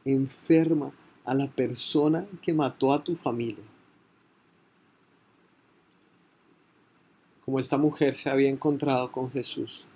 enferma 0.05 0.93
a 1.25 1.35
la 1.35 1.47
persona 1.47 2.27
que 2.43 2.53
mató 2.53 2.93
a 2.93 3.03
tu 3.03 3.15
familia? 3.15 3.65
Como 7.45 7.59
esta 7.59 7.77
mujer 7.77 8.15
se 8.15 8.31
había 8.31 8.49
encontrado 8.49 9.13
con 9.13 9.31
Jesús. 9.31 9.87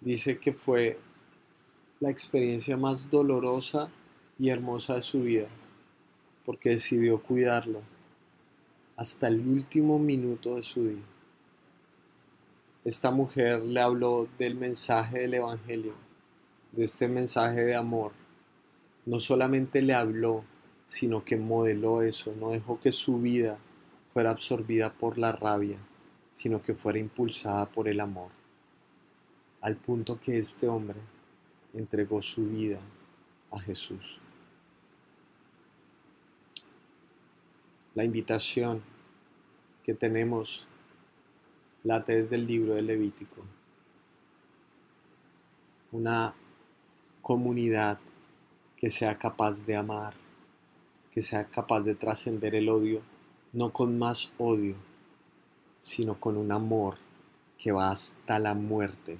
Dice 0.00 0.38
que 0.38 0.52
fue 0.52 0.98
la 1.98 2.08
experiencia 2.08 2.76
más 2.78 3.10
dolorosa 3.10 3.90
y 4.38 4.48
hermosa 4.48 4.94
de 4.94 5.02
su 5.02 5.20
vida 5.20 5.48
porque 6.50 6.70
decidió 6.70 7.22
cuidarlo 7.22 7.80
hasta 8.96 9.28
el 9.28 9.38
último 9.46 10.00
minuto 10.00 10.56
de 10.56 10.64
su 10.64 10.82
vida. 10.82 11.04
Esta 12.84 13.12
mujer 13.12 13.60
le 13.60 13.78
habló 13.78 14.26
del 14.36 14.56
mensaje 14.56 15.20
del 15.20 15.34
Evangelio, 15.34 15.94
de 16.72 16.82
este 16.82 17.06
mensaje 17.06 17.62
de 17.62 17.76
amor. 17.76 18.10
No 19.06 19.20
solamente 19.20 19.80
le 19.80 19.94
habló, 19.94 20.42
sino 20.86 21.24
que 21.24 21.36
modeló 21.36 22.02
eso, 22.02 22.34
no 22.34 22.50
dejó 22.50 22.80
que 22.80 22.90
su 22.90 23.20
vida 23.20 23.56
fuera 24.12 24.30
absorbida 24.30 24.92
por 24.92 25.18
la 25.18 25.30
rabia, 25.30 25.78
sino 26.32 26.60
que 26.60 26.74
fuera 26.74 26.98
impulsada 26.98 27.66
por 27.66 27.86
el 27.86 28.00
amor, 28.00 28.32
al 29.60 29.76
punto 29.76 30.18
que 30.18 30.36
este 30.36 30.66
hombre 30.66 30.98
entregó 31.74 32.20
su 32.20 32.48
vida 32.48 32.80
a 33.52 33.60
Jesús. 33.60 34.20
La 37.94 38.04
invitación 38.04 38.82
que 39.82 39.94
tenemos 39.94 40.66
late 41.82 42.22
desde 42.22 42.36
el 42.36 42.46
libro 42.46 42.74
de 42.74 42.82
Levítico. 42.82 43.42
una 45.92 46.34
comunidad 47.20 47.98
que 48.76 48.90
sea 48.90 49.18
capaz 49.18 49.66
de 49.66 49.74
amar, 49.74 50.14
que 51.10 51.20
sea 51.20 51.46
capaz 51.46 51.80
de 51.80 51.96
trascender 51.96 52.54
el 52.54 52.68
odio, 52.68 53.02
no 53.52 53.72
con 53.72 53.98
más 53.98 54.32
odio, 54.38 54.76
sino 55.80 56.20
con 56.20 56.36
un 56.36 56.52
amor 56.52 56.96
que 57.58 57.72
va 57.72 57.90
hasta 57.90 58.38
la 58.38 58.54
muerte 58.54 59.18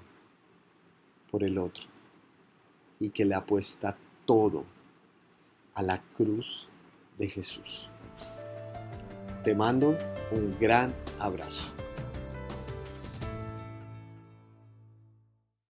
por 1.30 1.42
el 1.42 1.58
otro 1.58 1.84
y 2.98 3.10
que 3.10 3.24
le 3.24 3.34
apuesta 3.34 3.96
todo 4.24 4.64
a 5.74 5.82
la 5.82 6.00
cruz 6.14 6.68
de 7.18 7.28
Jesús. 7.28 7.90
Te 9.44 9.54
mando 9.54 9.96
un 10.32 10.56
gran 10.60 10.92
abrazo. 11.18 11.64